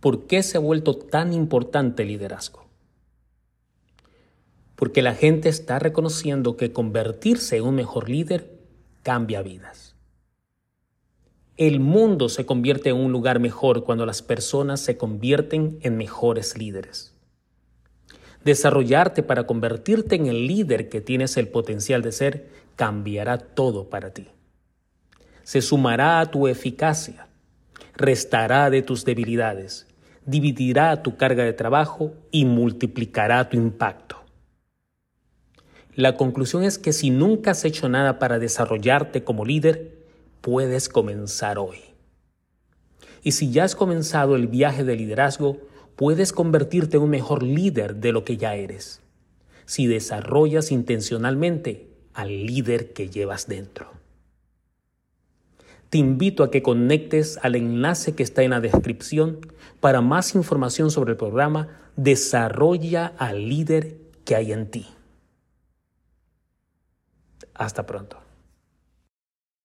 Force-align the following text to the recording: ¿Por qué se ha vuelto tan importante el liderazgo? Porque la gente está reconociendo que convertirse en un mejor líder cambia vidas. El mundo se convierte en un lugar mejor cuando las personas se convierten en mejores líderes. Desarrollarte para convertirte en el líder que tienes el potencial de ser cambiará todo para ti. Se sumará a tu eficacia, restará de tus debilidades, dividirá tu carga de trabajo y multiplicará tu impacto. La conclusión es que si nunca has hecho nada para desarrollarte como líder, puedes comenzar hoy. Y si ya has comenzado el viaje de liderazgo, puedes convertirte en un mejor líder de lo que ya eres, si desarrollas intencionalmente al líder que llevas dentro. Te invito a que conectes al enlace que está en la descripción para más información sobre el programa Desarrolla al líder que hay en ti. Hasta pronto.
¿Por 0.00 0.26
qué 0.26 0.44
se 0.44 0.58
ha 0.58 0.60
vuelto 0.60 0.96
tan 0.96 1.32
importante 1.32 2.02
el 2.04 2.08
liderazgo? 2.08 2.66
Porque 4.76 5.02
la 5.02 5.14
gente 5.14 5.48
está 5.48 5.80
reconociendo 5.80 6.56
que 6.56 6.72
convertirse 6.72 7.56
en 7.56 7.64
un 7.64 7.74
mejor 7.74 8.08
líder 8.08 8.58
cambia 9.02 9.42
vidas. 9.42 9.96
El 11.56 11.80
mundo 11.80 12.28
se 12.28 12.46
convierte 12.46 12.90
en 12.90 12.96
un 12.96 13.10
lugar 13.10 13.40
mejor 13.40 13.82
cuando 13.82 14.06
las 14.06 14.22
personas 14.22 14.78
se 14.78 14.96
convierten 14.96 15.80
en 15.82 15.96
mejores 15.96 16.56
líderes. 16.56 17.12
Desarrollarte 18.44 19.24
para 19.24 19.48
convertirte 19.48 20.14
en 20.14 20.26
el 20.26 20.46
líder 20.46 20.88
que 20.88 21.00
tienes 21.00 21.36
el 21.36 21.48
potencial 21.48 22.02
de 22.02 22.12
ser 22.12 22.48
cambiará 22.76 23.38
todo 23.38 23.90
para 23.90 24.14
ti. 24.14 24.28
Se 25.42 25.60
sumará 25.60 26.20
a 26.20 26.30
tu 26.30 26.46
eficacia, 26.46 27.26
restará 27.96 28.70
de 28.70 28.82
tus 28.82 29.04
debilidades, 29.04 29.87
dividirá 30.28 31.02
tu 31.02 31.16
carga 31.16 31.42
de 31.42 31.54
trabajo 31.54 32.12
y 32.30 32.44
multiplicará 32.44 33.48
tu 33.48 33.56
impacto. 33.56 34.16
La 35.94 36.16
conclusión 36.16 36.62
es 36.62 36.78
que 36.78 36.92
si 36.92 37.10
nunca 37.10 37.52
has 37.52 37.64
hecho 37.64 37.88
nada 37.88 38.18
para 38.18 38.38
desarrollarte 38.38 39.24
como 39.24 39.46
líder, 39.46 39.96
puedes 40.42 40.88
comenzar 40.88 41.58
hoy. 41.58 41.78
Y 43.22 43.32
si 43.32 43.50
ya 43.50 43.64
has 43.64 43.74
comenzado 43.74 44.36
el 44.36 44.46
viaje 44.46 44.84
de 44.84 44.96
liderazgo, 44.96 45.58
puedes 45.96 46.32
convertirte 46.32 46.98
en 46.98 47.04
un 47.04 47.10
mejor 47.10 47.42
líder 47.42 47.96
de 47.96 48.12
lo 48.12 48.24
que 48.24 48.36
ya 48.36 48.54
eres, 48.54 49.00
si 49.64 49.86
desarrollas 49.86 50.70
intencionalmente 50.70 51.88
al 52.12 52.46
líder 52.46 52.92
que 52.92 53.08
llevas 53.08 53.48
dentro. 53.48 53.97
Te 55.90 55.98
invito 55.98 56.42
a 56.44 56.50
que 56.50 56.62
conectes 56.62 57.38
al 57.42 57.56
enlace 57.56 58.14
que 58.14 58.22
está 58.22 58.42
en 58.42 58.50
la 58.50 58.60
descripción 58.60 59.40
para 59.80 60.00
más 60.00 60.34
información 60.34 60.90
sobre 60.90 61.12
el 61.12 61.16
programa 61.16 61.68
Desarrolla 61.96 63.14
al 63.18 63.48
líder 63.48 63.96
que 64.24 64.36
hay 64.36 64.52
en 64.52 64.70
ti. 64.70 64.86
Hasta 67.54 67.86
pronto. 67.86 68.18